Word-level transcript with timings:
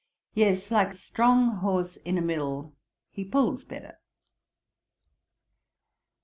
'Yes, 0.33 0.71
like 0.71 0.93
a 0.93 0.97
strong 0.97 1.57
horse 1.57 1.95
in 2.05 2.17
a 2.17 2.23
mill; 2.23 2.73
he 3.11 3.23
pulls 3.23 3.63
better.' 3.63 3.99